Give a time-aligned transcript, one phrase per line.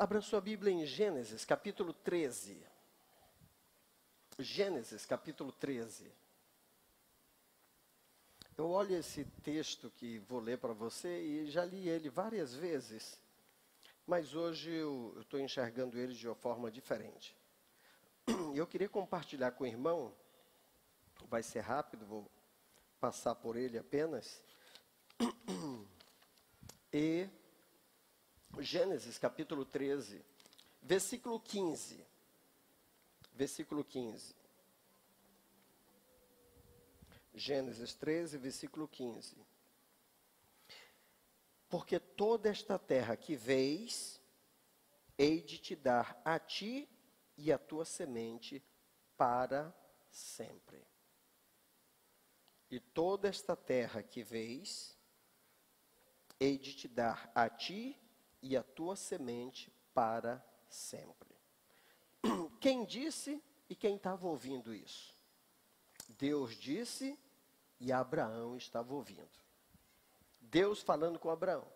[0.00, 2.56] Abra sua Bíblia em Gênesis, capítulo 13.
[4.38, 6.08] Gênesis, capítulo 13.
[8.56, 13.20] Eu olho esse texto que vou ler para você e já li ele várias vezes,
[14.06, 17.36] mas hoje eu estou enxergando ele de uma forma diferente.
[18.54, 20.14] Eu queria compartilhar com o irmão,
[21.28, 22.30] vai ser rápido, vou
[23.00, 24.40] passar por ele apenas.
[26.92, 27.28] E
[28.60, 30.20] Gênesis capítulo 13,
[30.82, 32.04] versículo 15.
[33.32, 34.34] Versículo 15.
[37.34, 39.36] Gênesis 13, versículo 15.
[41.68, 44.20] Porque toda esta terra que vês,
[45.16, 46.88] hei de te dar a ti
[47.36, 48.60] e a tua semente
[49.16, 49.72] para
[50.10, 50.84] sempre.
[52.68, 54.98] E toda esta terra que vês,
[56.40, 57.96] hei de te dar a ti
[58.42, 61.36] e a tua semente para sempre.
[62.60, 65.14] Quem disse e quem estava ouvindo isso?
[66.08, 67.18] Deus disse
[67.78, 69.28] e Abraão estava ouvindo.
[70.40, 71.66] Deus falando com Abraão.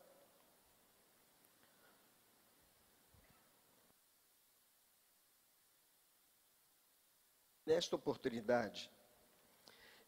[7.65, 8.91] Nesta oportunidade,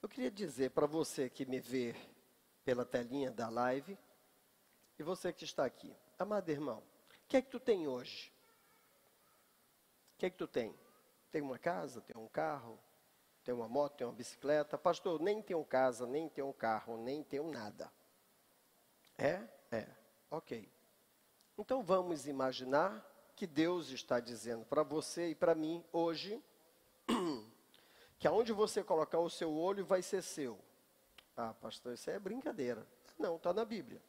[0.02, 1.94] eu queria dizer para você que me vê
[2.64, 3.96] pela telinha da live
[4.98, 8.32] e você que está aqui, amado irmão, o que é que tu tem hoje?
[10.14, 10.74] O que é que tu tem?
[11.30, 12.78] Tem uma casa, tem um carro,
[13.42, 14.78] tem uma moto, tem uma bicicleta.
[14.78, 17.90] Pastor, nem tenho casa, nem tenho carro, nem tenho nada.
[19.18, 19.42] É?
[19.70, 19.86] É.
[20.30, 20.68] Ok.
[21.58, 23.04] Então vamos imaginar
[23.36, 26.42] que Deus está dizendo para você e para mim hoje
[28.18, 30.58] que aonde você colocar o seu olho vai ser seu.
[31.36, 32.86] Ah, pastor, isso é brincadeira.
[33.18, 34.00] Não, está na Bíblia.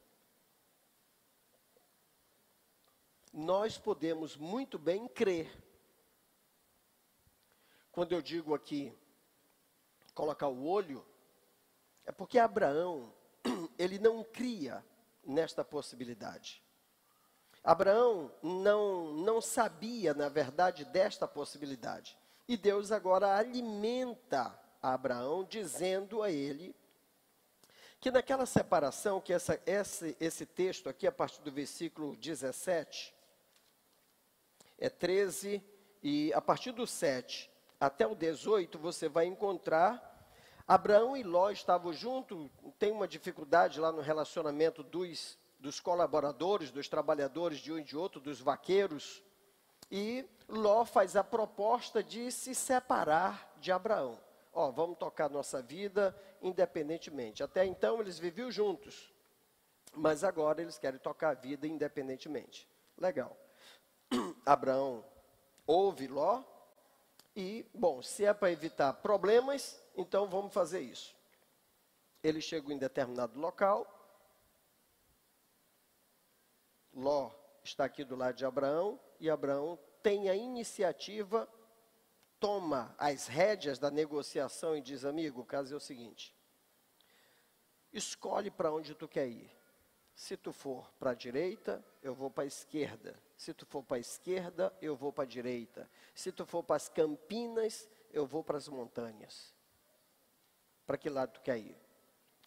[3.38, 5.52] Nós podemos muito bem crer.
[7.92, 8.98] Quando eu digo aqui
[10.14, 11.06] colocar o olho,
[12.06, 13.14] é porque Abraão,
[13.78, 14.82] ele não cria
[15.22, 16.64] nesta possibilidade.
[17.62, 22.18] Abraão não, não sabia, na verdade, desta possibilidade.
[22.48, 26.74] E Deus agora alimenta Abraão, dizendo a ele
[28.00, 33.15] que naquela separação, que essa, esse, esse texto aqui, a partir do versículo 17,
[34.78, 35.64] é 13,
[36.04, 37.50] e a partir do 7
[37.80, 40.16] até o 18, você vai encontrar
[40.68, 42.50] Abraão e Ló estavam juntos,
[42.80, 47.96] tem uma dificuldade lá no relacionamento dos, dos colaboradores, dos trabalhadores de um e de
[47.96, 49.24] outro, dos vaqueiros.
[49.92, 54.20] E Ló faz a proposta de se separar de Abraão.
[54.52, 57.44] Ó, vamos tocar nossa vida independentemente.
[57.44, 59.14] Até então eles viviam juntos,
[59.94, 62.68] mas agora eles querem tocar a vida independentemente.
[62.98, 63.38] Legal.
[64.46, 65.04] Abraão
[65.66, 66.44] ouve Ló
[67.36, 71.16] e, bom, se é para evitar problemas, então vamos fazer isso.
[72.24, 73.92] Ele chegou em determinado local.
[76.94, 77.32] Ló
[77.64, 81.50] está aqui do lado de Abraão e Abraão tem a iniciativa,
[82.40, 86.34] toma as rédeas da negociação e diz: Amigo, o caso é o seguinte:
[87.92, 89.52] escolhe para onde tu quer ir.
[90.16, 93.22] Se tu for para a direita, eu vou para a esquerda.
[93.38, 95.90] Se tu for para a esquerda, eu vou para a direita.
[96.14, 99.54] Se tu for para as campinas, eu vou para as montanhas.
[100.86, 101.78] Para que lado tu quer ir?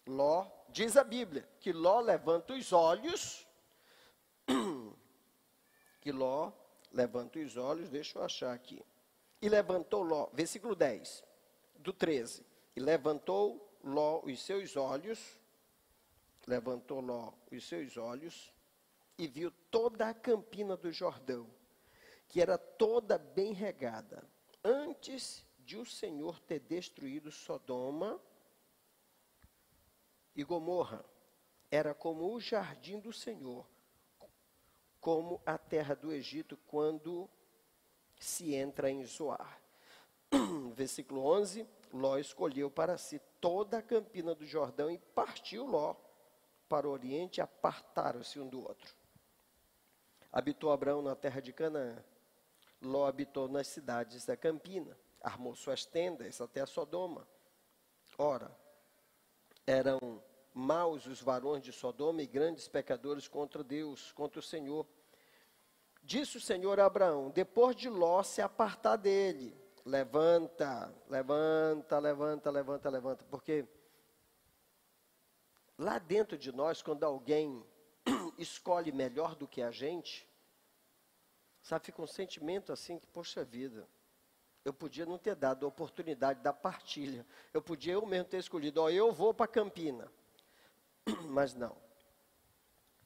[0.07, 3.47] Ló, diz a Bíblia, que Ló levanta os olhos,
[6.01, 6.51] que Ló
[6.91, 8.83] levanta os olhos, deixa eu achar aqui.
[9.41, 11.23] E levantou Ló, versículo 10,
[11.75, 12.45] do 13.
[12.75, 15.37] E levantou Ló os seus olhos,
[16.47, 18.51] levantou Ló os seus olhos,
[19.19, 21.45] e viu toda a campina do Jordão,
[22.29, 24.23] que era toda bem regada,
[24.63, 28.17] antes de o Senhor ter destruído Sodoma
[30.33, 31.03] e Gomorra.
[31.69, 33.67] Era como o jardim do Senhor,
[35.01, 37.29] como a terra do Egito quando
[38.17, 39.61] se entra em Zoar.
[40.73, 45.93] Versículo 11: Ló escolheu para si toda a campina do Jordão e partiu Ló
[46.69, 48.98] para o oriente, apartaram-se um do outro.
[50.31, 52.03] Habitou Abraão na terra de Canaã.
[52.81, 57.27] Ló habitou nas cidades da campina, armou suas tendas até a Sodoma.
[58.17, 58.55] Ora,
[59.67, 60.23] eram
[60.53, 64.85] maus os varões de Sodoma e grandes pecadores contra Deus, contra o Senhor.
[66.01, 69.55] Disse o Senhor a Abraão: depois de Ló se apartar dele,
[69.85, 73.67] levanta, levanta, levanta, levanta, levanta, porque
[75.77, 77.65] lá dentro de nós, quando alguém
[78.37, 80.29] escolhe melhor do que a gente,
[81.61, 83.87] Sabe, fica um sentimento assim que, poxa vida,
[84.63, 87.25] eu podia não ter dado a oportunidade da partilha.
[87.53, 90.11] Eu podia eu mesmo ter escolhido, ó, eu vou para Campina.
[91.29, 91.75] Mas não.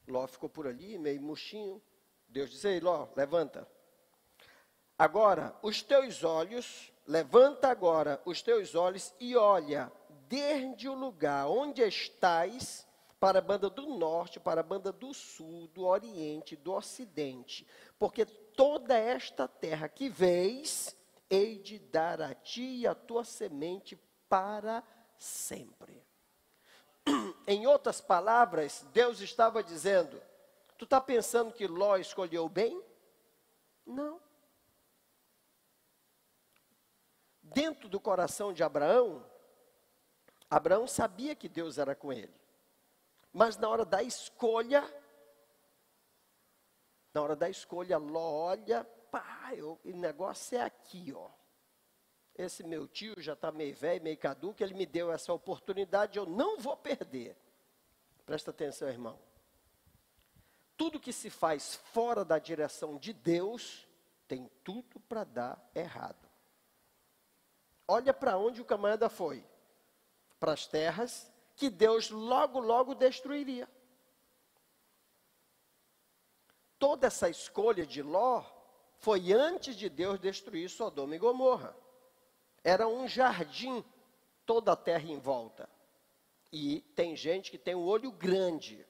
[0.06, 1.82] Ló ficou por ali, meio murchinho.
[2.28, 3.68] Deus disse, ei, Ló, levanta.
[4.98, 9.90] Agora, os teus olhos, levanta agora os teus olhos e olha
[10.28, 12.86] desde o lugar onde estás
[13.24, 17.66] para a banda do norte, para a banda do sul, do oriente, do ocidente,
[17.98, 20.94] porque toda esta terra que vês,
[21.30, 23.98] hei de dar a ti e a tua semente
[24.28, 24.84] para
[25.16, 26.06] sempre.
[27.48, 30.20] Em outras palavras, Deus estava dizendo:
[30.76, 32.78] Tu está pensando que Ló escolheu bem?
[33.86, 34.20] Não.
[37.42, 39.24] Dentro do coração de Abraão,
[40.50, 42.43] Abraão sabia que Deus era com ele.
[43.34, 44.80] Mas na hora da escolha,
[47.12, 51.28] na hora da escolha, Ló olha, pá, eu, o negócio é aqui, ó.
[52.36, 56.26] Esse meu tio já está meio velho, meio caduco, ele me deu essa oportunidade, eu
[56.26, 57.36] não vou perder.
[58.24, 59.18] Presta atenção, irmão.
[60.76, 63.88] Tudo que se faz fora da direção de Deus
[64.28, 66.28] tem tudo para dar errado.
[67.88, 69.44] Olha para onde o camarada foi.
[70.38, 73.68] Para as terras que Deus logo, logo destruiria.
[76.78, 78.44] Toda essa escolha de Ló
[78.98, 81.76] foi antes de Deus destruir Sodoma e Gomorra.
[82.62, 83.84] Era um jardim,
[84.44, 85.68] toda a terra em volta.
[86.52, 88.86] E tem gente que tem o olho grande.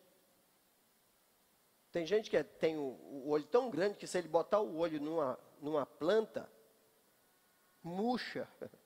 [1.91, 5.01] Tem gente que tem o, o, olho tão grande que se ele botar o olho
[5.01, 6.51] numa, numa planta,
[7.83, 8.49] murcha.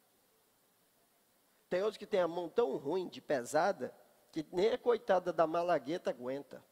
[1.68, 3.94] Tem outros que tem a mão tão ruim, de pesada,
[4.32, 6.62] que nem a coitada da malagueta aguenta.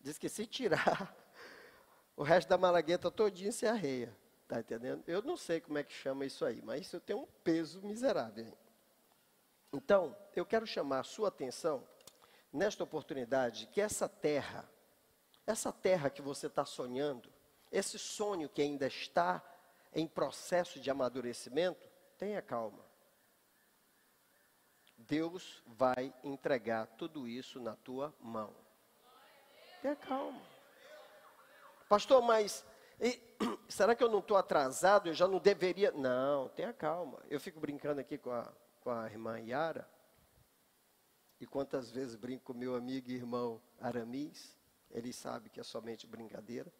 [0.00, 1.14] Diz que se tirar,
[2.16, 4.16] o resto da malagueta todinha se arreia.
[4.42, 5.02] Está entendendo?
[5.08, 8.56] Eu não sei como é que chama isso aí, mas isso tem um peso miserável.
[9.72, 11.86] Então, eu quero chamar a sua atenção,
[12.52, 14.68] nesta oportunidade, que essa terra,
[15.44, 17.28] essa terra que você está sonhando,
[17.72, 19.42] esse sonho que ainda está
[19.92, 22.85] em processo de amadurecimento, tenha calma.
[25.06, 28.52] Deus vai entregar tudo isso na tua mão.
[29.80, 30.40] Tenha calma.
[31.88, 32.64] Pastor, mas
[33.00, 33.20] e,
[33.68, 35.08] será que eu não estou atrasado?
[35.08, 35.92] Eu já não deveria.
[35.92, 37.22] Não, tenha calma.
[37.28, 39.88] Eu fico brincando aqui com a, com a irmã Yara.
[41.38, 44.56] E quantas vezes brinco com meu amigo e irmão Aramis.
[44.90, 46.72] Ele sabe que é somente brincadeira.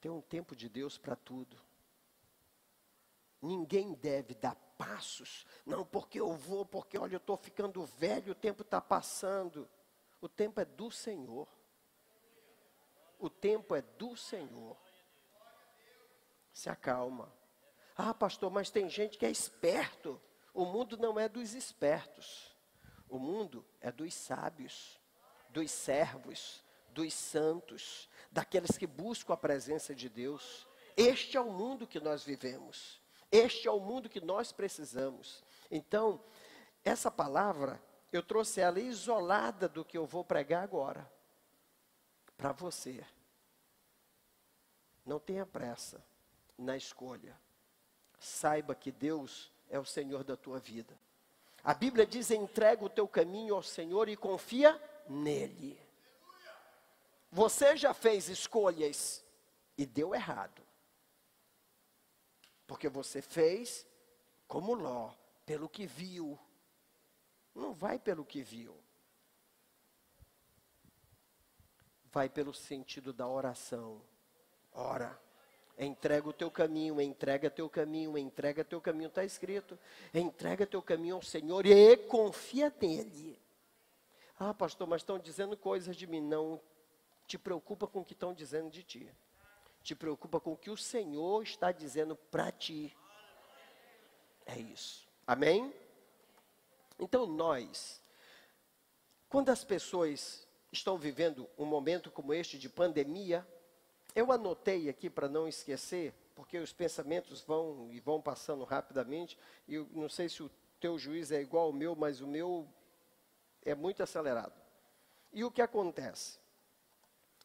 [0.00, 1.56] Tem um tempo de Deus para tudo.
[3.40, 5.44] Ninguém deve dar passos.
[5.66, 9.68] Não, porque eu vou, porque olha, eu estou ficando velho, o tempo está passando.
[10.20, 11.48] O tempo é do Senhor.
[13.18, 14.78] O tempo é do Senhor.
[16.52, 17.32] Se acalma.
[17.96, 20.20] Ah, pastor, mas tem gente que é esperto.
[20.54, 22.56] O mundo não é dos espertos.
[23.08, 25.00] O mundo é dos sábios,
[25.50, 30.66] dos servos, dos santos, daqueles que buscam a presença de Deus.
[30.96, 33.00] Este é o mundo que nós vivemos.
[33.30, 35.42] Este é o mundo que nós precisamos.
[35.70, 36.20] Então,
[36.84, 37.80] essa palavra,
[38.12, 41.10] eu trouxe ela isolada do que eu vou pregar agora
[42.36, 43.04] para você.
[45.04, 46.02] Não tenha pressa
[46.56, 47.38] na escolha.
[48.18, 50.98] Saiba que Deus é o Senhor da tua vida.
[51.62, 55.78] A Bíblia diz: entrega o teu caminho ao Senhor e confia nele.
[57.30, 59.24] Você já fez escolhas
[59.76, 60.62] e deu errado.
[62.68, 63.84] Porque você fez
[64.46, 65.10] como Ló,
[65.44, 66.38] pelo que viu.
[67.52, 68.78] Não vai pelo que viu.
[72.12, 74.00] vai pelo sentido da oração.
[74.72, 75.18] Ora.
[75.80, 79.78] Entrega o teu caminho, entrega teu caminho, entrega teu caminho, está escrito.
[80.12, 83.40] Entrega teu caminho ao Senhor e confia nele.
[84.36, 86.20] Ah, pastor, mas estão dizendo coisas de mim.
[86.20, 86.60] Não
[87.28, 89.14] te preocupa com o que estão dizendo de ti.
[89.88, 92.94] Te preocupa com o que o Senhor está dizendo para ti.
[94.44, 95.08] É isso.
[95.26, 95.72] Amém?
[96.98, 97.98] Então nós,
[99.30, 103.48] quando as pessoas estão vivendo um momento como este de pandemia,
[104.14, 109.76] eu anotei aqui para não esquecer, porque os pensamentos vão e vão passando rapidamente, e
[109.76, 112.68] eu não sei se o teu juiz é igual ao meu, mas o meu
[113.62, 114.60] é muito acelerado.
[115.32, 116.38] E o que acontece?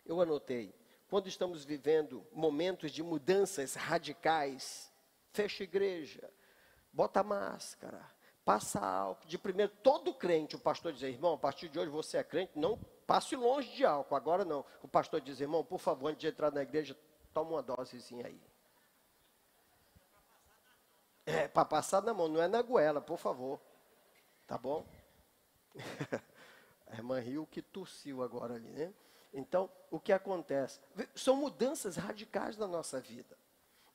[0.06, 0.76] Eu anotei,
[1.14, 4.92] quando estamos vivendo momentos de mudanças radicais,
[5.32, 6.28] fecha igreja,
[6.92, 8.04] bota máscara,
[8.44, 9.28] passa álcool.
[9.28, 12.54] De primeiro, todo crente, o pastor diz, irmão, a partir de hoje você é crente,
[12.58, 14.16] não passe longe de álcool.
[14.16, 14.66] Agora não.
[14.82, 16.98] O pastor diz, irmão, por favor, antes de entrar na igreja,
[17.32, 18.42] toma uma dosezinha aí.
[21.28, 23.62] É, para passar na mão, não é na goela, por favor.
[24.48, 24.84] Tá bom?
[26.88, 28.92] A irmã Rio que tossiu agora ali, né?
[29.34, 30.80] Então, o que acontece?
[31.16, 33.38] São mudanças radicais na nossa vida.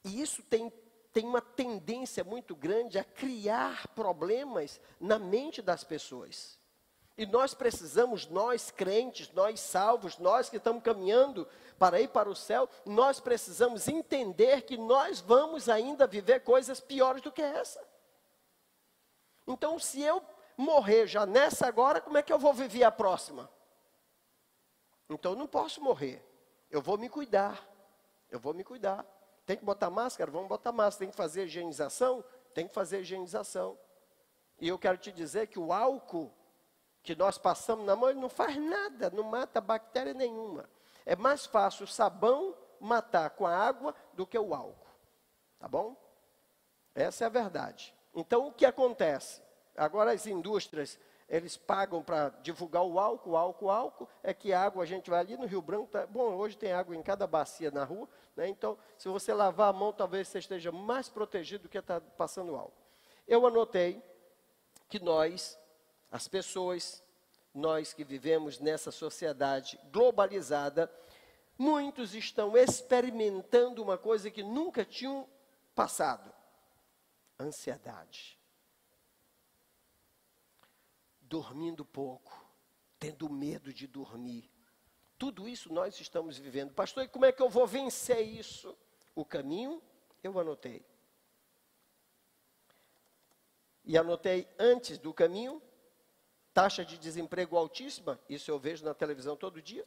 [0.04, 0.72] E isso tem,
[1.12, 6.58] tem uma tendência muito grande a criar problemas na mente das pessoas.
[7.16, 12.34] E nós precisamos, nós crentes, nós salvos, nós que estamos caminhando para ir para o
[12.34, 17.80] céu, nós precisamos entender que nós vamos ainda viver coisas piores do que essa.
[19.46, 20.22] Então, se eu
[20.56, 23.50] morrer já nessa agora, como é que eu vou viver a próxima?
[25.08, 26.24] Então eu não posso morrer.
[26.70, 27.66] Eu vou me cuidar.
[28.30, 29.06] Eu vou me cuidar.
[29.46, 30.30] Tem que botar máscara?
[30.30, 31.06] Vamos botar máscara.
[31.06, 32.22] Tem que fazer higienização?
[32.54, 33.78] Tem que fazer higienização.
[34.60, 36.32] E eu quero te dizer que o álcool
[37.02, 40.68] que nós passamos na mão, ele não faz nada, não mata bactéria nenhuma.
[41.06, 44.86] É mais fácil o sabão matar com a água do que o álcool.
[45.58, 45.96] Tá bom?
[46.94, 47.94] Essa é a verdade.
[48.14, 49.42] Então o que acontece?
[49.76, 50.98] Agora as indústrias,
[51.28, 55.36] eles pagam para divulgar o álcool, álcool, álcool, é que água, a gente vai ali
[55.36, 58.78] no Rio Branco, tá, bom, hoje tem água em cada bacia na rua, né, então
[58.96, 62.72] se você lavar a mão, talvez você esteja mais protegido do que está passando álcool.
[63.26, 64.02] Eu anotei
[64.88, 65.58] que nós,
[66.10, 67.02] as pessoas,
[67.52, 70.90] nós que vivemos nessa sociedade globalizada,
[71.58, 75.28] muitos estão experimentando uma coisa que nunca tinham
[75.74, 76.32] passado:
[77.38, 78.37] ansiedade
[81.28, 82.44] dormindo pouco,
[82.98, 84.50] tendo medo de dormir.
[85.18, 86.72] Tudo isso nós estamos vivendo.
[86.72, 88.76] Pastor, e como é que eu vou vencer isso?
[89.14, 89.82] O caminho
[90.22, 90.84] eu anotei.
[93.84, 95.62] E anotei antes do caminho,
[96.52, 99.86] taxa de desemprego altíssima, isso eu vejo na televisão todo dia.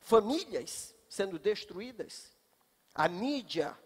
[0.00, 2.32] Famílias sendo destruídas.
[2.94, 3.76] A mídia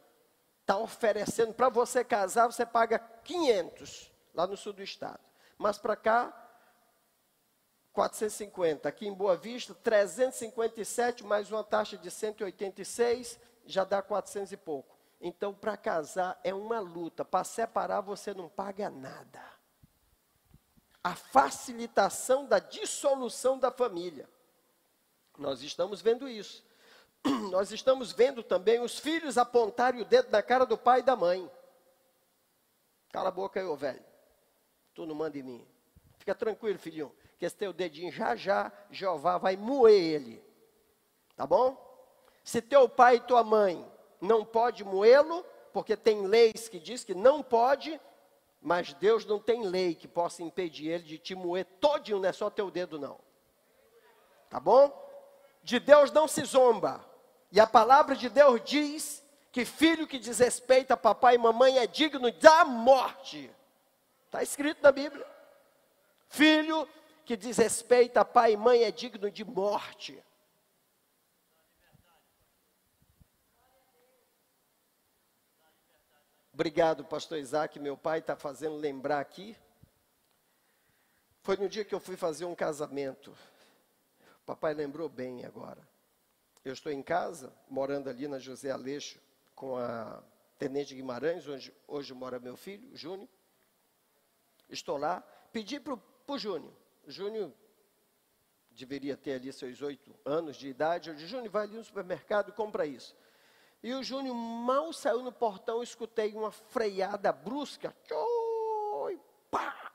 [0.60, 5.20] está oferecendo, para você casar, você paga 500 lá no sul do estado.
[5.58, 6.43] Mas para cá,
[7.94, 8.88] 450.
[8.88, 14.94] Aqui em Boa Vista, 357 mais uma taxa de 186, já dá 400 e pouco.
[15.20, 17.24] Então, para casar é uma luta.
[17.24, 19.40] Para separar, você não paga nada.
[21.04, 24.28] A facilitação da dissolução da família.
[25.38, 26.64] Nós estamos vendo isso.
[27.52, 31.14] Nós estamos vendo também os filhos apontarem o dedo na cara do pai e da
[31.14, 31.48] mãe.
[33.12, 34.04] Cala a boca aí, ô velho.
[34.94, 35.66] Tu não manda em mim.
[36.18, 40.42] Fica tranquilo, filhinho que esse teu dedinho já já Jeová vai moer ele.
[41.36, 41.76] Tá bom?
[42.42, 43.86] Se teu pai e tua mãe
[44.18, 48.00] não pode moê-lo, porque tem leis que diz que não pode,
[48.62, 52.32] mas Deus não tem lei que possa impedir ele de te moer todinho, não é
[52.32, 53.20] só teu dedo não.
[54.48, 54.90] Tá bom?
[55.62, 57.04] De Deus não se zomba.
[57.52, 59.22] E a palavra de Deus diz
[59.52, 63.50] que filho que desrespeita papai e mamãe é digno da morte.
[64.24, 65.26] Está escrito na Bíblia.
[66.30, 66.88] Filho
[67.24, 70.22] que desrespeita pai e mãe é digno de morte.
[76.52, 79.56] Obrigado, pastor Isaac, meu pai está fazendo lembrar aqui.
[81.42, 83.36] Foi no dia que eu fui fazer um casamento.
[84.46, 85.86] Papai lembrou bem agora.
[86.64, 89.18] Eu estou em casa, morando ali na José Aleixo,
[89.54, 90.22] com a
[90.58, 93.28] Tenente Guimarães, onde hoje mora meu filho, Júnior.
[94.68, 95.20] Estou lá,
[95.52, 96.72] pedi para o Júnior,
[97.06, 97.52] Júnior
[98.70, 101.10] deveria ter ali seus oito anos de idade.
[101.10, 103.16] Eu disse, Júnior, vai ali no supermercado e compra isso.
[103.82, 107.94] E o Júnior mal saiu no portão, escutei uma freada brusca.
[108.04, 109.20] Tchoi,
[109.50, 109.92] pá!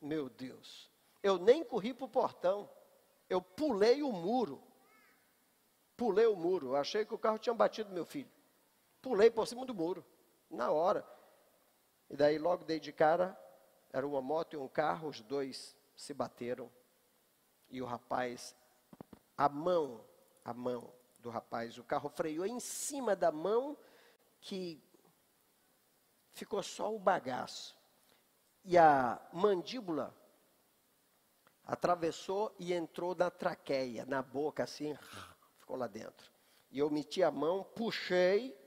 [0.00, 0.90] Meu Deus.
[1.22, 2.68] Eu nem corri para o portão.
[3.30, 4.62] Eu pulei o muro.
[5.96, 6.74] Pulei o muro.
[6.74, 8.30] achei que o carro tinha batido meu filho.
[9.00, 10.04] Pulei por cima do muro.
[10.50, 11.06] Na hora.
[12.10, 13.38] E daí logo dei de cara.
[13.92, 16.68] Era uma moto e um carro, os dois se bateram
[17.70, 18.56] e o rapaz,
[19.36, 20.04] a mão,
[20.44, 23.78] a mão do rapaz, o carro freou em cima da mão
[24.40, 24.82] que
[26.32, 27.76] ficou só o bagaço.
[28.64, 30.12] E a mandíbula
[31.64, 34.98] atravessou e entrou na traqueia, na boca assim,
[35.56, 36.32] ficou lá dentro.
[36.72, 38.58] E eu meti a mão, puxei,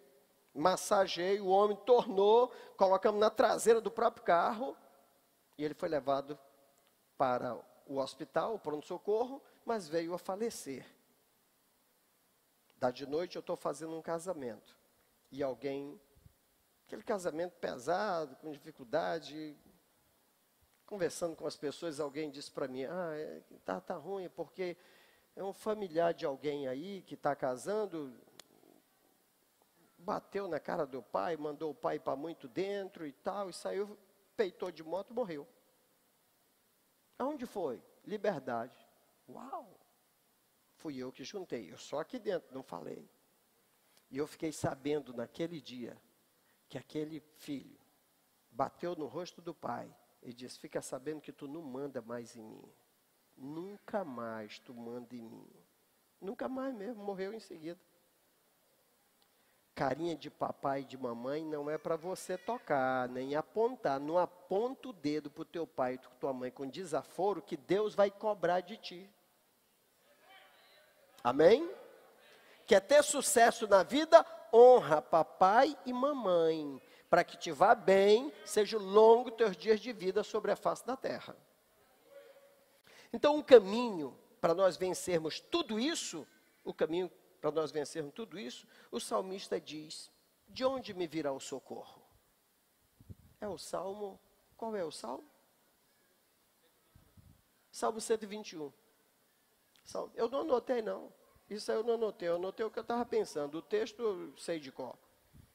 [0.54, 4.76] massageei, o homem tornou, colocamos na traseira do próprio carro
[5.58, 6.40] e ele foi levado
[7.18, 7.56] para
[7.86, 10.86] o hospital, o pronto-socorro, mas veio a falecer.
[12.78, 14.78] Da de noite eu estou fazendo um casamento.
[15.32, 16.00] E alguém,
[16.86, 19.58] aquele casamento pesado, com dificuldade,
[20.86, 24.78] conversando com as pessoas, alguém disse para mim, ah, é, tá, tá ruim, porque
[25.36, 28.14] é um familiar de alguém aí que está casando,
[29.98, 33.98] bateu na cara do pai, mandou o pai para muito dentro e tal, e saiu,
[34.38, 35.48] peitou de moto, morreu.
[37.18, 37.82] Aonde foi?
[38.06, 38.88] Liberdade.
[39.28, 39.80] Uau!
[40.76, 43.10] Fui eu que juntei, eu só aqui dentro, não falei.
[44.12, 46.00] E eu fiquei sabendo naquele dia
[46.70, 47.80] que aquele filho
[48.52, 52.44] bateu no rosto do pai e disse: Fica sabendo que tu não manda mais em
[52.44, 52.72] mim.
[53.36, 55.50] Nunca mais tu manda em mim.
[56.22, 57.80] Nunca mais mesmo, morreu em seguida.
[59.76, 64.00] Carinha de papai e de mamãe não é para você tocar, nem apontar.
[64.00, 67.94] Não aponta o dedo para o teu pai e tua mãe com desaforo que Deus
[67.94, 69.10] vai cobrar de ti.
[71.22, 71.70] Amém?
[72.66, 74.26] Quer ter sucesso na vida?
[74.54, 80.24] Honra papai e mamãe, para que te vá bem, seja longo teus dias de vida
[80.24, 81.36] sobre a face da terra.
[83.12, 86.26] Então, um caminho para nós vencermos tudo isso,
[86.64, 87.12] o caminho
[87.46, 90.12] para nós vencermos tudo isso, o salmista diz:
[90.48, 92.02] De onde me virá o socorro?
[93.40, 94.20] É o salmo.
[94.58, 95.30] Qual é o salmo?
[97.72, 98.74] Salmo 121.
[100.16, 101.14] Eu não anotei, não.
[101.48, 102.30] Isso aí eu não anotei.
[102.30, 103.60] Eu anotei o que eu estava pensando.
[103.60, 104.98] O texto eu sei de qual.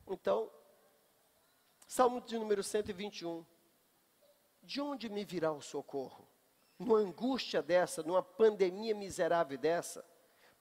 [0.06, 0.49] Então,
[1.88, 3.44] Salmo de número 121.
[4.62, 6.28] De onde me virá o socorro?
[6.78, 10.09] Numa angústia dessa, numa pandemia miserável dessa,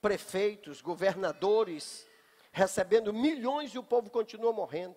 [0.00, 2.06] prefeitos, governadores,
[2.52, 4.96] recebendo milhões e o povo continua morrendo.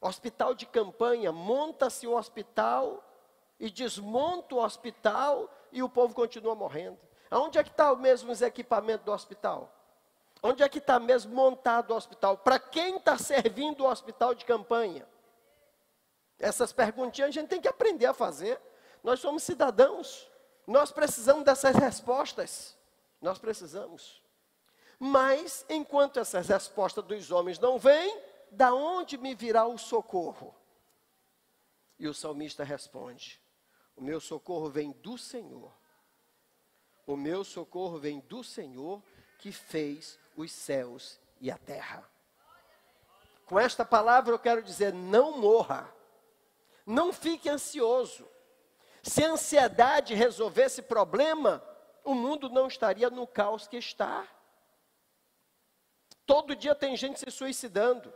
[0.00, 3.02] Hospital de campanha, monta-se o hospital
[3.58, 6.98] e desmonta o hospital e o povo continua morrendo.
[7.30, 9.72] Onde é que está mesmo equipamento do hospital?
[10.42, 12.36] Onde é que está mesmo montado o hospital?
[12.36, 15.08] Para quem está servindo o hospital de campanha?
[16.38, 18.60] Essas perguntinhas a gente tem que aprender a fazer.
[19.02, 20.30] Nós somos cidadãos.
[20.66, 22.76] Nós precisamos dessas respostas.
[23.24, 24.22] Nós precisamos.
[24.98, 30.54] Mas, enquanto essas respostas dos homens não vêm, da onde me virá o socorro?
[31.98, 33.40] E o salmista responde:
[33.96, 35.72] O meu socorro vem do Senhor
[37.06, 39.02] o meu socorro vem do Senhor
[39.38, 42.08] que fez os céus e a terra.
[43.46, 45.92] Com esta palavra eu quero dizer: não morra,
[46.86, 48.26] não fique ansioso.
[49.02, 51.62] Se a ansiedade resolvesse problema,
[52.04, 54.26] o mundo não estaria no caos que está.
[56.26, 58.12] Todo dia tem gente se suicidando.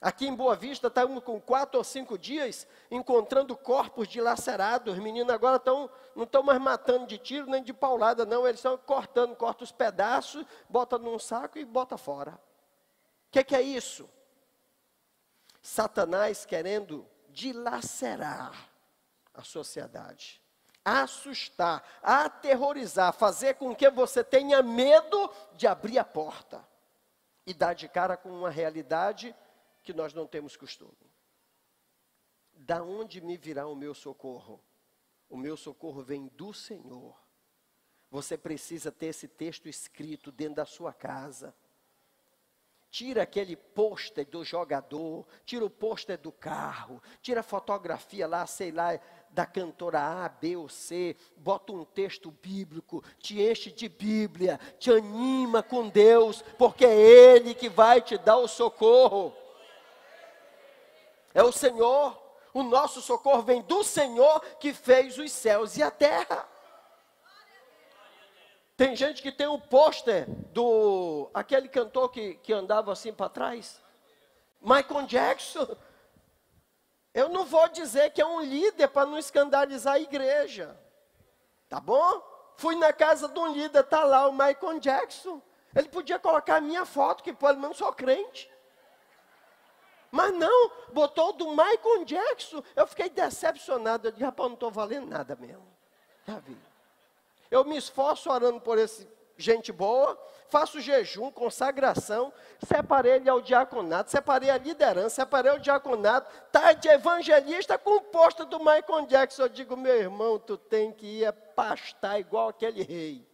[0.00, 4.94] Aqui em Boa Vista, estamos com quatro ou cinco dias encontrando corpos dilacerados.
[4.94, 8.46] Os meninos agora estão, não estão mais matando de tiro nem de paulada, não.
[8.46, 12.32] Eles estão cortando, cortam os pedaços, bota num saco e bota fora.
[12.32, 14.08] O que, que é isso?
[15.60, 18.70] Satanás querendo dilacerar
[19.34, 20.40] a sociedade,
[20.84, 26.66] assustar, aterrorizar, fazer com que você tenha medo de abrir a porta
[27.46, 29.34] e dar de cara com uma realidade
[29.82, 30.92] que nós não temos costume.
[32.52, 34.60] Da onde me virá o meu socorro?
[35.28, 37.16] O meu socorro vem do Senhor.
[38.10, 41.54] Você precisa ter esse texto escrito dentro da sua casa.
[42.90, 48.72] Tira aquele pôster do jogador, tira o pôster do carro, tira a fotografia lá, sei
[48.72, 48.98] lá,
[49.30, 54.90] da cantora A, B ou C, bota um texto bíblico, te enche de Bíblia, te
[54.90, 59.34] anima com Deus, porque é Ele que vai te dar o socorro.
[61.34, 62.18] É o Senhor,
[62.54, 66.48] o nosso socorro vem do Senhor que fez os céus e a terra.
[68.78, 73.82] Tem gente que tem um pôster do aquele cantor que, que andava assim para trás,
[74.62, 75.76] Michael Jackson.
[77.12, 80.78] Eu não vou dizer que é um líder para não escandalizar a igreja,
[81.68, 82.22] tá bom?
[82.56, 85.42] Fui na casa de um líder, tá lá o Michael Jackson.
[85.74, 88.48] Ele podia colocar a minha foto, que pelo menos sou crente.
[90.12, 92.62] Mas não, botou do Michael Jackson.
[92.76, 94.06] Eu fiquei decepcionado.
[94.06, 95.66] Eu disse, rapaz, não estou valendo nada mesmo.
[96.24, 96.67] Já vi.
[97.50, 99.08] Eu me esforço orando por esse
[99.38, 102.32] gente boa, faço jejum, consagração,
[102.66, 108.00] separei ele ao diaconato, separei a liderança, separei o diaconato, tá de evangelista com o
[108.02, 109.42] posto do Michael Jackson.
[109.42, 113.26] Eu digo, meu irmão, tu tem que ir pastar igual aquele rei.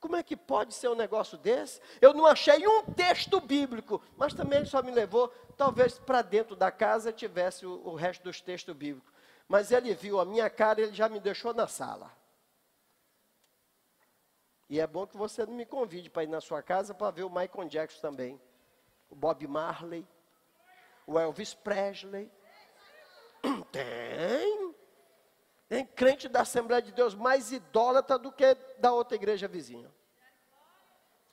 [0.00, 1.80] Como é que pode ser um negócio desse?
[1.98, 6.54] Eu não achei um texto bíblico, mas também ele só me levou, talvez para dentro
[6.54, 9.10] da casa tivesse o, o resto dos textos bíblicos.
[9.48, 12.10] Mas ele viu a minha cara, ele já me deixou na sala.
[14.68, 17.24] E é bom que você não me convide para ir na sua casa para ver
[17.24, 18.40] o Michael Jackson também.
[19.10, 20.06] O Bob Marley,
[21.06, 22.30] o Elvis Presley.
[23.70, 24.74] Tem.
[25.68, 29.90] Tem crente da Assembleia de Deus mais idólatra do que da outra igreja vizinha.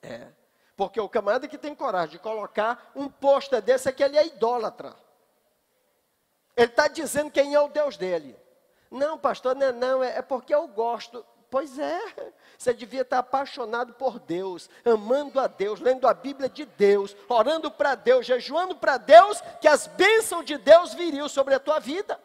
[0.02, 0.32] É.
[0.76, 4.26] Porque o camarada que tem coragem de colocar um pôster desse é que ele é
[4.26, 4.96] idólatra.
[6.56, 8.36] Ele está dizendo quem é o Deus dele.
[8.90, 11.24] Não, pastor, não é não, é, é porque eu gosto.
[11.52, 12.00] Pois é,
[12.56, 17.70] você devia estar apaixonado por Deus, amando a Deus, lendo a Bíblia de Deus, orando
[17.70, 22.18] para Deus, jejuando para Deus, que as bênçãos de Deus viriam sobre a tua vida.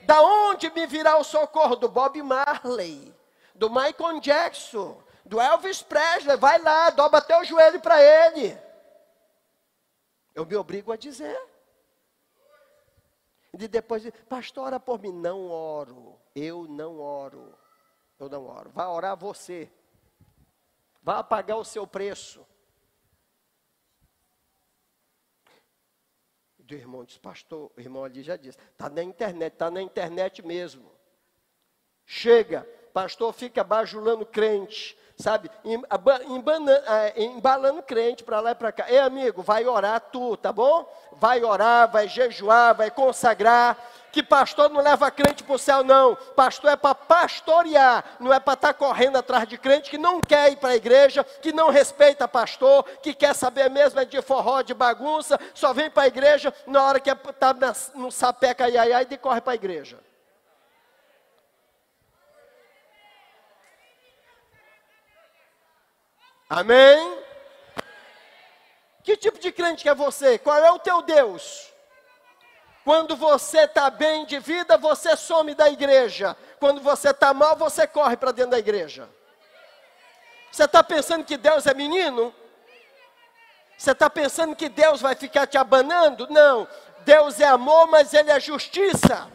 [0.00, 1.76] Da onde me virá o socorro?
[1.76, 3.14] Do Bob Marley,
[3.54, 6.36] do Michael Jackson, do Elvis Presley.
[6.36, 8.58] Vai lá, dobra teu joelho para ele.
[10.34, 11.40] Eu me obrigo a dizer.
[13.56, 15.12] E depois, pastor, ora por mim.
[15.12, 17.61] Não oro, eu não oro
[18.22, 18.70] eu não oro.
[18.70, 19.70] Vai orar você.
[21.02, 22.46] Vai pagar o seu preço.
[26.58, 30.40] O irmão disse, pastor, o irmão ali já disse, está na internet, está na internet
[30.40, 30.90] mesmo.
[32.06, 35.50] Chega, pastor fica bajulando crente, sabe?
[36.86, 38.90] É, embalando crente para lá e para cá.
[38.90, 40.90] Ei, amigo, vai orar tu, tá bom?
[41.12, 43.76] Vai orar, vai jejuar, vai consagrar
[44.12, 46.14] que pastor não leva crente para o céu, não.
[46.36, 50.20] Pastor é para pastorear, não é para estar tá correndo atrás de crente que não
[50.20, 54.20] quer ir para a igreja, que não respeita pastor, que quer saber mesmo é de
[54.20, 58.64] forró, de bagunça, só vem para a igreja na hora que está é, no sapeca
[58.64, 59.98] ai, ai, e corre para a igreja.
[66.50, 67.18] Amém?
[69.02, 70.38] Que tipo de crente que é você?
[70.38, 71.71] Qual é o teu Deus?
[72.84, 76.36] Quando você está bem de vida, você some da igreja.
[76.58, 79.08] Quando você está mal, você corre para dentro da igreja.
[80.50, 82.34] Você está pensando que Deus é menino?
[83.78, 86.26] Você está pensando que Deus vai ficar te abanando?
[86.28, 86.68] Não.
[87.00, 89.30] Deus é amor, mas Ele é justiça.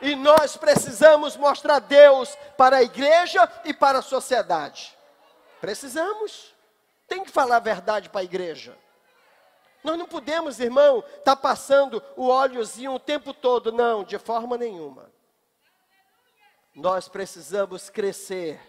[0.00, 4.96] E nós precisamos mostrar Deus para a igreja e para a sociedade.
[5.60, 6.54] Precisamos.
[7.06, 8.76] Tem que falar a verdade para a igreja.
[9.82, 14.56] Nós não podemos, irmão, estar tá passando o óleozinho o tempo todo, não, de forma
[14.58, 15.10] nenhuma.
[16.74, 18.60] Nós precisamos crescer.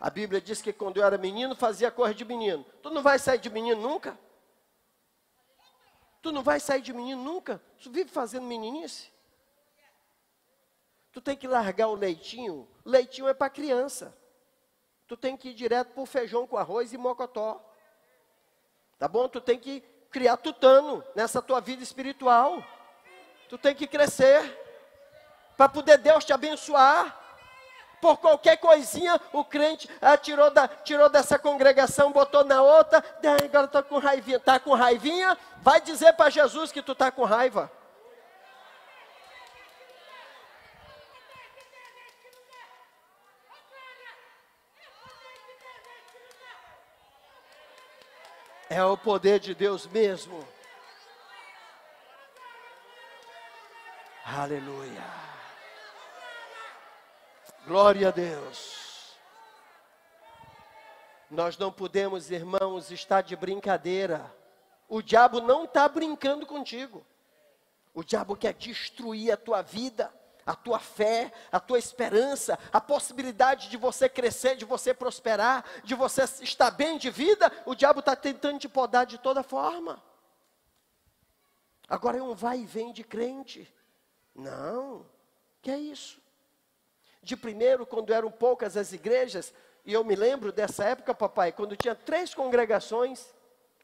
[0.00, 2.64] A Bíblia diz que quando eu era menino, fazia cor de menino.
[2.82, 4.18] Tu não vai sair de menino nunca?
[6.22, 7.62] Tu não vai sair de menino nunca?
[7.82, 9.10] Tu vive fazendo meninice?
[11.12, 12.68] Tu tem que largar o leitinho.
[12.84, 14.16] Leitinho é para criança.
[15.06, 17.64] Tu tem que ir direto para o feijão com arroz e mocotó.
[18.98, 19.28] Tá bom?
[19.28, 19.80] Tu tem que
[20.10, 22.62] criar tutano nessa tua vida espiritual.
[23.48, 24.58] Tu tem que crescer
[25.56, 27.16] para poder Deus te abençoar.
[28.00, 33.04] Por qualquer coisinha, o crente ah, tirou, da, tirou dessa congregação, botou na outra,
[33.44, 34.36] agora está com raivinha.
[34.36, 35.36] Está com raivinha?
[35.62, 37.70] Vai dizer para Jesus que tu está com raiva.
[48.70, 50.46] É o poder de Deus mesmo.
[54.24, 55.04] Aleluia.
[57.66, 59.16] Glória a Deus.
[61.30, 64.30] Nós não podemos, irmãos, estar de brincadeira.
[64.86, 67.06] O diabo não está brincando contigo.
[67.94, 70.12] O diabo quer destruir a tua vida
[70.48, 75.94] a tua fé, a tua esperança, a possibilidade de você crescer, de você prosperar, de
[75.94, 80.02] você estar bem de vida, o diabo está tentando te podar de toda forma.
[81.86, 83.70] Agora é um vai e vem de crente.
[84.34, 85.04] Não,
[85.60, 86.18] que é isso?
[87.22, 89.52] De primeiro, quando eram poucas as igrejas,
[89.84, 93.26] e eu me lembro dessa época, papai, quando tinha três congregações,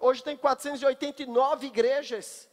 [0.00, 2.48] hoje tem 489 igrejas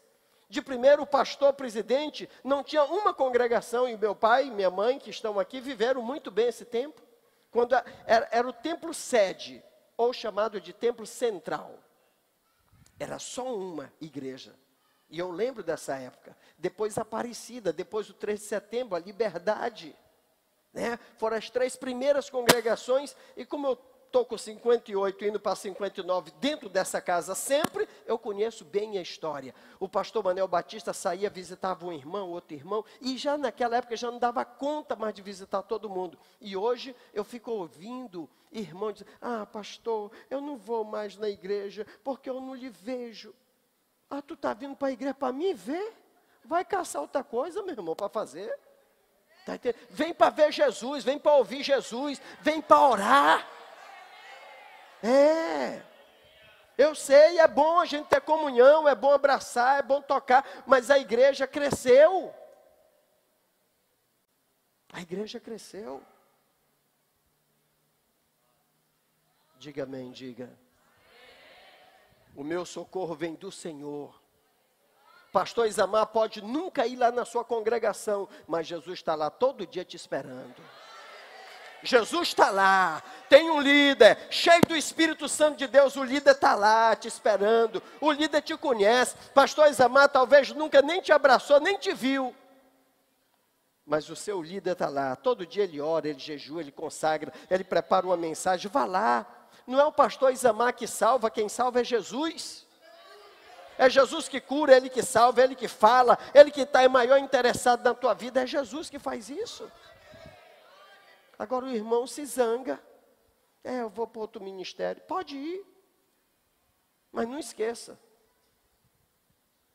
[0.52, 5.10] de primeiro pastor presidente, não tinha uma congregação, e meu pai e minha mãe, que
[5.10, 7.02] estão aqui, viveram muito bem esse tempo,
[7.50, 7.74] quando
[8.06, 9.64] era, era o templo sede,
[9.96, 11.80] ou chamado de templo central.
[13.00, 14.54] Era só uma igreja.
[15.10, 16.36] E eu lembro dessa época.
[16.58, 19.96] Depois Aparecida, depois o 3 de setembro, a Liberdade.
[20.74, 21.00] Né?
[21.18, 23.76] Foram as três primeiras congregações, e como eu
[24.12, 29.56] estou com 58 indo para 59 dentro dessa casa sempre, eu conheço bem a história.
[29.80, 34.12] O pastor Manuel Batista saía, visitava um irmão, outro irmão, e já naquela época já
[34.12, 36.20] não dava conta mais de visitar todo mundo.
[36.42, 41.88] E hoje eu fico ouvindo irmãos dizer, ah pastor, eu não vou mais na igreja
[42.04, 43.34] porque eu não lhe vejo.
[44.10, 45.94] Ah, tu está vindo para a igreja para me ver?
[46.44, 48.54] Vai caçar outra coisa, meu irmão, para fazer.
[49.46, 49.54] Tá
[49.90, 53.61] vem para ver Jesus, vem para ouvir Jesus, vem para orar.
[55.04, 55.82] É.
[56.78, 60.90] Eu sei, é bom a gente ter comunhão, é bom abraçar, é bom tocar, mas
[60.90, 62.34] a igreja cresceu.
[64.92, 66.02] A igreja cresceu.
[69.58, 70.50] Diga amém, diga.
[72.36, 74.20] O meu socorro vem do Senhor.
[75.32, 79.86] Pastor Isamar pode nunca ir lá na sua congregação, mas Jesus está lá todo dia
[79.86, 80.62] te esperando.
[81.84, 86.54] Jesus está lá, tem um líder, cheio do Espírito Santo de Deus, o líder está
[86.54, 89.16] lá te esperando, o líder te conhece.
[89.34, 92.36] Pastor Isamar talvez nunca nem te abraçou, nem te viu.
[93.86, 97.64] Mas o seu líder está lá, todo dia ele ora, ele jejua, ele consagra, ele
[97.64, 99.26] prepara uma mensagem, vá lá.
[99.66, 102.66] Não é o pastor Isamar que salva, quem salva é Jesus.
[103.78, 107.84] É Jesus que cura, Ele que salva, Ele que fala, Ele que está maior interessado
[107.84, 109.72] na tua vida, é Jesus que faz isso.
[111.42, 112.80] Agora o irmão se zanga.
[113.64, 115.02] É, eu vou para outro ministério.
[115.08, 115.66] Pode ir.
[117.12, 118.00] Mas não esqueça.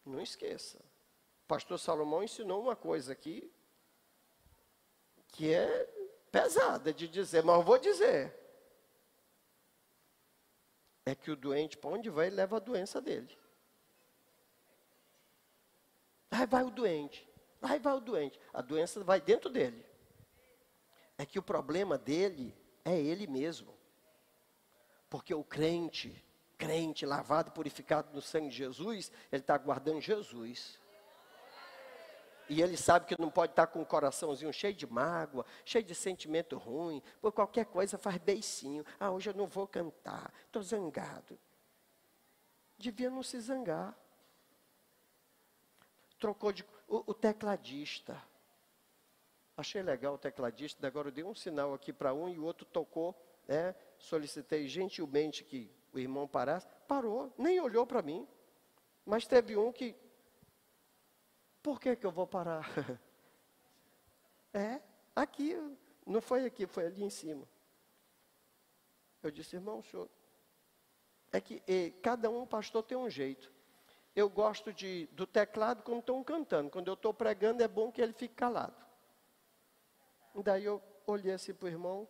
[0.05, 0.79] Não esqueça.
[0.79, 3.53] O pastor Salomão ensinou uma coisa aqui
[5.33, 5.85] que é
[6.31, 8.33] pesada de dizer, mas eu vou dizer.
[11.05, 13.37] É que o doente, para onde vai, leva a doença dele.
[16.31, 17.29] Aí vai o doente.
[17.61, 18.39] Aí vai o doente.
[18.53, 19.86] A doença vai dentro dele
[21.19, 23.75] é que o problema dele é ele mesmo.
[25.09, 26.25] Porque o crente,
[26.59, 30.79] crente lavado e purificado no sangue de Jesus, ele está guardando Jesus.
[32.49, 35.95] E ele sabe que não pode estar com o coraçãozinho cheio de mágoa, cheio de
[35.95, 38.85] sentimento ruim, por qualquer coisa faz beicinho.
[39.01, 41.39] Ah, hoje eu não vou cantar, estou zangado.
[42.79, 43.97] Devia não se zangar.
[46.19, 46.65] Trocou de.
[46.87, 48.23] O, o tecladista.
[49.57, 52.67] Achei legal o tecladista, agora eu dei um sinal aqui para um e o outro
[52.67, 53.75] tocou, né?
[53.99, 56.67] Solicitei gentilmente que o irmão parasse.
[56.87, 58.29] Parou, nem olhou para mim.
[59.05, 59.97] Mas teve um que.
[61.63, 62.69] Por que, que eu vou parar?
[64.53, 64.83] é,
[65.15, 65.57] aqui,
[66.05, 67.49] não foi aqui, foi ali em cima.
[69.23, 70.09] Eu disse, irmão, senhor.
[71.33, 73.51] É que e, cada um pastor tem um jeito.
[74.15, 76.71] Eu gosto de, do teclado quando estão cantando.
[76.71, 78.86] Quando eu estou pregando, é bom que ele fique calado.
[80.43, 82.09] Daí eu olhei assim para o irmão,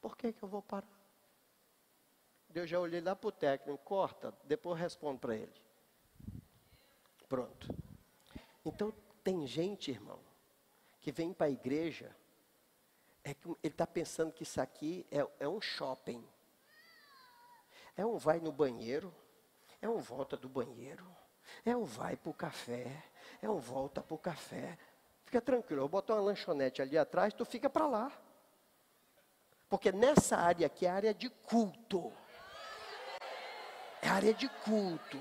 [0.00, 0.88] por que, que eu vou parar?
[2.54, 5.52] Eu já olhei lá para o técnico, corta, depois respondo para ele.
[7.28, 7.68] Pronto.
[8.64, 10.20] Então, tem gente, irmão,
[11.00, 12.14] que vem para a igreja,
[13.22, 16.24] é que ele está pensando que isso aqui é, é um shopping.
[17.96, 19.12] É um vai no banheiro,
[19.82, 21.04] é um volta do banheiro,
[21.64, 23.04] é um vai para o café,
[23.42, 24.78] é um volta para o café.
[25.26, 28.12] Fica tranquilo, eu vou botar uma lanchonete ali atrás, tu fica para lá.
[29.68, 32.12] Porque nessa área aqui é área de culto.
[34.00, 35.18] É área de culto.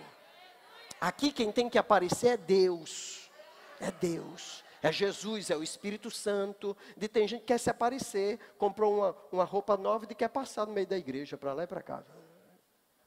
[1.02, 3.32] Aqui quem tem que aparecer é Deus.
[3.80, 4.64] É Deus.
[4.84, 6.78] É Jesus, é o Espírito Santo.
[6.96, 10.68] De tem gente que quer se aparecer, comprou uma, uma roupa nova e quer passar
[10.68, 12.04] no meio da igreja, para lá e para cá.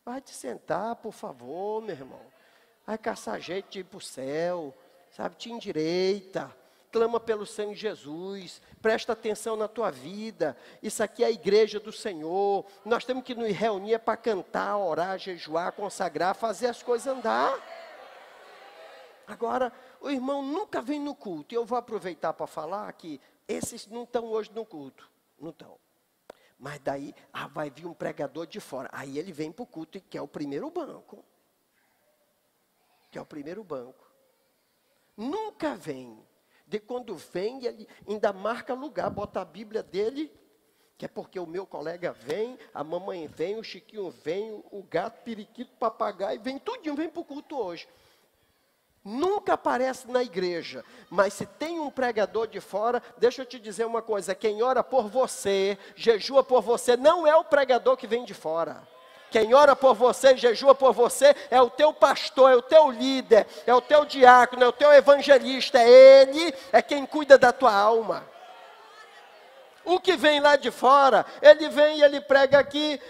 [0.05, 2.27] Vai te sentar, por favor, meu irmão.
[2.85, 4.77] Vai caçar ir para o céu.
[5.11, 6.55] Sabe, te endireita
[6.91, 10.57] clama pelo sangue de Jesus, presta atenção na tua vida.
[10.83, 12.65] Isso aqui é a igreja do Senhor.
[12.85, 17.59] Nós temos que nos reunir para cantar, orar, jejuar, consagrar, fazer as coisas andar.
[19.27, 21.55] Agora, o irmão nunca vem no culto.
[21.55, 25.11] E eu vou aproveitar para falar que esses não estão hoje no culto.
[25.39, 25.79] Não estão.
[26.59, 28.89] Mas daí ah, vai vir um pregador de fora.
[28.91, 31.25] Aí ele vem para o culto e quer o primeiro banco.
[33.11, 34.07] Que é o primeiro banco.
[35.17, 36.19] Nunca vem
[36.69, 40.31] de quando vem, ele ainda marca lugar, bota a Bíblia dele,
[40.99, 45.23] que é porque o meu colega vem, a mamãe vem, o Chiquinho vem, o gato,
[45.23, 47.89] periquito, papagaio, vem tudinho, vem para o culto hoje.
[49.05, 53.87] Nunca aparece na igreja, mas se tem um pregador de fora, deixa eu te dizer
[53.87, 58.25] uma coisa: quem ora por você, jejua por você, não é o pregador que vem
[58.25, 58.87] de fora.
[59.31, 63.47] Quem ora por você, jejua por você, é o teu pastor, é o teu líder,
[63.67, 67.73] é o teu diácono, é o teu evangelista, é ele, é quem cuida da tua
[67.73, 68.27] alma.
[69.85, 73.01] O que vem lá de fora, ele vem e ele prega aqui,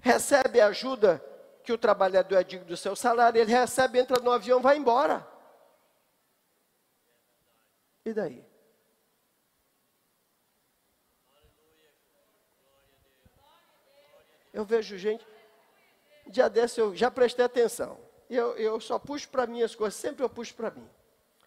[0.00, 1.22] recebe ajuda
[1.62, 5.26] que o trabalhador é digno do seu salário, ele recebe, entra no avião, vai embora.
[8.04, 8.44] E daí?
[14.52, 15.24] Eu vejo gente,
[16.30, 18.00] dia desse eu já prestei atenção.
[18.28, 20.88] Eu, eu só puxo para mim as coisas, sempre eu puxo para mim.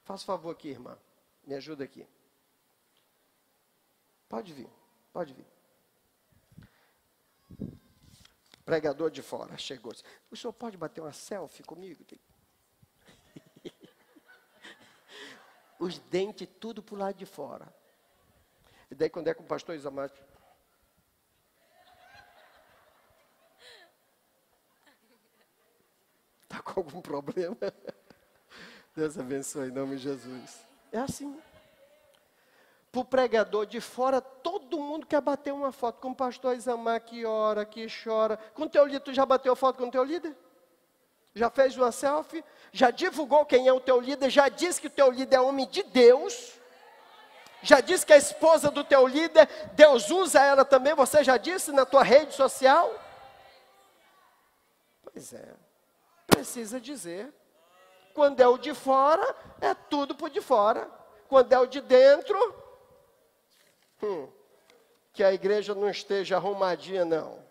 [0.03, 0.97] Faça favor aqui, irmã.
[1.45, 2.05] Me ajuda aqui.
[4.27, 4.69] Pode vir,
[5.11, 5.45] pode vir.
[8.65, 9.93] Pregador de fora chegou.
[10.31, 12.05] O senhor pode bater uma selfie comigo?
[15.79, 17.73] Os dentes tudo para o lado de fora.
[18.89, 20.11] E daí quando é com o pastor Isamar,
[26.65, 27.57] com algum problema.
[28.95, 30.59] Deus abençoe em nome de Jesus.
[30.91, 31.35] É assim.
[32.91, 37.01] Para o pregador de fora, todo mundo quer bater uma foto com o pastor Isamar
[37.01, 38.37] que ora, que chora.
[38.53, 40.35] Com o teu líder, tu já bateu foto com o teu líder?
[41.33, 42.43] Já fez uma selfie?
[42.71, 44.29] Já divulgou quem é o teu líder?
[44.29, 46.53] Já disse que o teu líder é homem de Deus?
[47.63, 50.93] Já disse que a esposa do teu líder, Deus usa ela também?
[50.93, 52.93] Você já disse na tua rede social?
[55.01, 55.53] Pois é,
[56.27, 57.33] precisa dizer.
[58.13, 60.89] Quando é o de fora, é tudo por de fora.
[61.27, 62.37] Quando é o de dentro,
[64.03, 64.29] hum,
[65.11, 67.43] que a igreja não esteja arrumadinha, não.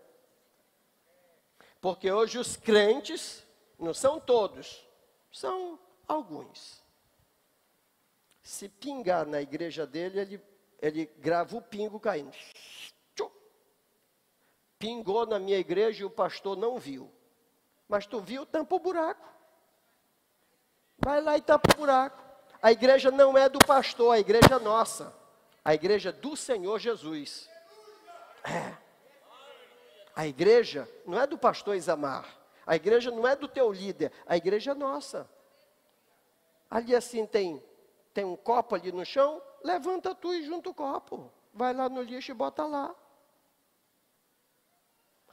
[1.81, 3.45] Porque hoje os crentes,
[3.79, 4.87] não são todos,
[5.33, 6.81] são alguns.
[8.43, 10.45] Se pingar na igreja dele, ele,
[10.81, 12.37] ele grava o pingo caindo.
[14.79, 17.09] Pingou na minha igreja e o pastor não viu.
[17.93, 19.29] Mas tu viu, tampa o buraco.
[20.97, 22.25] Vai lá e tapa o buraco.
[22.63, 25.15] A igreja não é do pastor, a igreja é nossa.
[25.63, 27.51] A igreja é do Senhor Jesus.
[28.45, 28.73] É.
[30.17, 32.25] A igreja não é do pastor Isamar.
[32.67, 34.11] A igreja não é do teu líder.
[34.27, 35.29] A igreja é nossa.
[36.71, 37.63] Ali assim tem,
[38.15, 39.43] tem um copo ali no chão.
[39.63, 41.31] Levanta tu e junta o copo.
[41.53, 42.95] Vai lá no lixo e bota lá.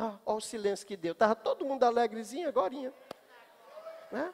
[0.02, 1.12] Ah, olha o silêncio que deu.
[1.12, 2.74] Estava todo mundo alegrezinho agora.
[4.10, 4.34] Né?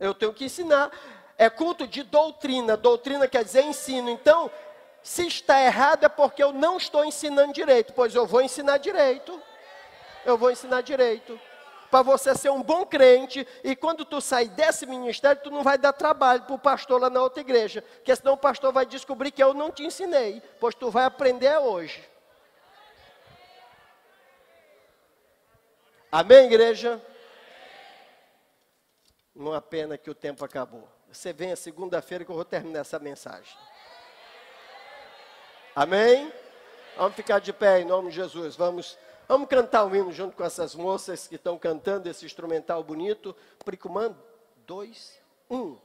[0.00, 0.90] Eu tenho que ensinar.
[1.38, 2.76] É culto de doutrina.
[2.76, 4.10] Doutrina quer dizer ensino.
[4.10, 4.50] Então,
[5.00, 7.92] se está errado é porque eu não estou ensinando direito.
[7.92, 9.40] Pois eu vou ensinar direito.
[10.24, 11.40] Eu vou ensinar direito.
[11.88, 13.46] Para você ser um bom crente.
[13.62, 17.08] E quando tu sair desse ministério, tu não vai dar trabalho para o pastor lá
[17.08, 17.80] na outra igreja.
[17.80, 20.42] Porque senão o pastor vai descobrir que eu não te ensinei.
[20.58, 22.12] Pois tu vai aprender hoje.
[26.14, 27.04] Amém, igreja?
[29.34, 30.88] Uma pena que o tempo acabou.
[31.10, 33.58] Você vem a segunda-feira que eu vou terminar essa mensagem.
[35.74, 36.32] Amém?
[36.96, 38.54] Vamos ficar de pé em nome de Jesus.
[38.54, 38.96] Vamos,
[39.26, 43.34] vamos cantar um hino junto com essas moças que estão cantando esse instrumental bonito.
[43.64, 44.16] Pricumando,
[44.64, 45.76] dois, um.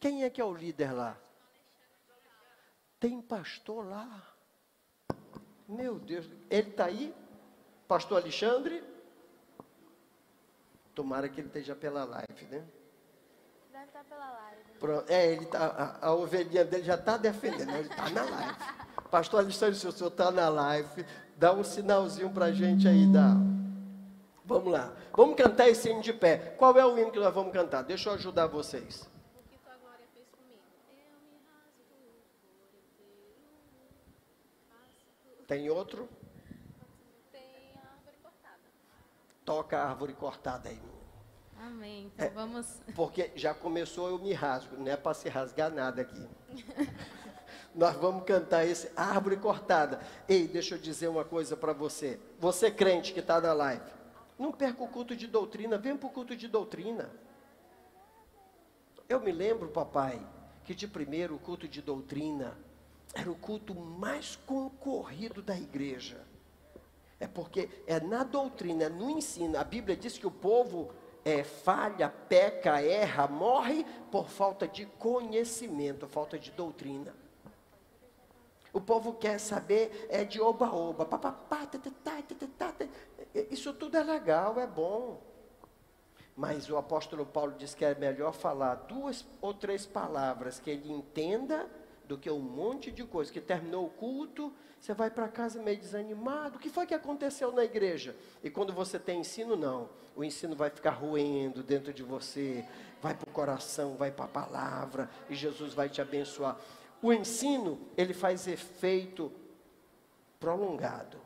[0.00, 1.18] Quem é que é o líder lá?
[2.98, 4.26] Tem pastor lá.
[5.68, 7.14] Meu Deus, ele está aí?
[7.86, 8.95] Pastor Alexandre?
[10.96, 12.64] Tomara que ele esteja pela live, né?
[13.84, 14.62] estar tá pela live.
[14.80, 15.12] Pronto.
[15.12, 18.56] É, ele tá, a, a ovelhinha dele já está defendendo, ele está na live.
[19.10, 21.04] Pastor Alexandre, se o senhor está na live,
[21.36, 23.06] dá um sinalzinho para a gente aí.
[23.12, 23.34] Dá.
[24.42, 24.90] Vamos lá.
[25.14, 26.54] Vamos cantar esse hino de pé.
[26.56, 27.82] Qual é o hino que nós vamos cantar?
[27.82, 29.08] Deixa eu ajudar vocês.
[29.34, 30.62] O que tua glória fez comigo.
[30.88, 31.84] Eu me rasgo
[35.46, 36.08] Tem outro?
[37.30, 38.62] Tem a árvore cortada.
[39.46, 40.82] Toca a árvore cortada aí.
[41.58, 42.10] Amém.
[42.12, 42.66] Então é, vamos.
[42.94, 44.76] Porque já começou, eu me rasgo.
[44.76, 46.28] Não é para se rasgar nada aqui.
[47.74, 50.00] Nós vamos cantar esse árvore cortada.
[50.28, 52.18] Ei, deixa eu dizer uma coisa para você.
[52.40, 53.88] Você crente que está na live.
[54.38, 55.78] Não perca o culto de doutrina.
[55.78, 57.08] Vem para o culto de doutrina.
[59.08, 60.20] Eu me lembro, papai,
[60.64, 62.58] que de primeiro o culto de doutrina
[63.14, 66.20] era o culto mais concorrido da igreja.
[67.18, 69.58] É porque é na doutrina, é no ensino.
[69.58, 70.90] A Bíblia diz que o povo
[71.24, 77.14] é, falha, peca, erra, morre por falta de conhecimento, falta de doutrina.
[78.72, 81.08] O povo quer saber é de oba-oba,
[83.50, 85.18] isso tudo é legal, é bom.
[86.36, 90.92] Mas o apóstolo Paulo diz que é melhor falar duas ou três palavras que ele
[90.92, 91.66] entenda
[92.06, 93.32] do que um monte de coisa.
[93.32, 96.56] Que terminou o culto, você vai para casa meio desanimado.
[96.56, 98.16] O que foi que aconteceu na igreja?
[98.42, 99.88] E quando você tem ensino, não.
[100.14, 102.64] O ensino vai ficar roendo dentro de você,
[103.02, 106.56] vai para o coração, vai para a palavra, e Jesus vai te abençoar.
[107.02, 109.30] O ensino, ele faz efeito
[110.40, 111.18] prolongado.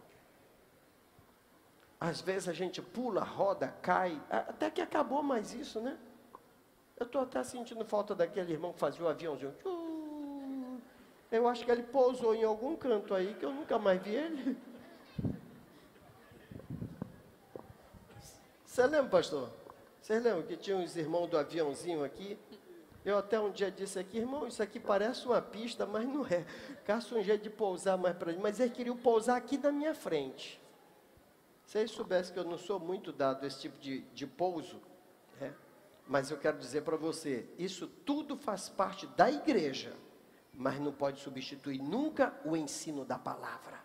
[2.00, 5.98] Às vezes a gente pula, roda, cai, até que acabou mais isso, né?
[6.96, 9.54] Eu estou até sentindo falta daquele irmão que fazia o aviãozinho.
[11.30, 14.56] Eu acho que ele pousou em algum canto aí que eu nunca mais vi ele.
[18.64, 19.48] Você lembra, pastor?
[20.00, 22.36] Vocês lembram que tinha uns irmãos do aviãozinho aqui?
[23.04, 26.44] Eu até um dia disse aqui, irmão, isso aqui parece uma pista, mas não é.
[26.84, 28.40] Caça um jeito de pousar mais para ele.
[28.40, 30.60] Mas ele queria pousar aqui na minha frente.
[31.64, 34.80] Se eles soubessem que eu não sou muito dado a esse tipo de, de pouso,
[35.40, 35.54] né?
[36.08, 39.94] mas eu quero dizer para você, isso tudo faz parte da igreja
[40.60, 43.80] mas não pode substituir nunca o ensino da palavra.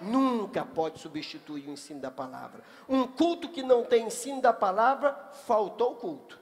[0.00, 2.62] nunca pode substituir o ensino da palavra.
[2.86, 5.14] Um culto que não tem ensino da palavra,
[5.46, 6.38] faltou o culto.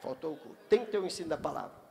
[0.00, 0.58] Faltou o culto.
[0.68, 1.83] Tem que ter o ensino da palavra.